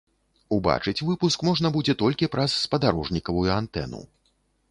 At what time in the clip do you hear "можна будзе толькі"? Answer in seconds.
1.49-2.31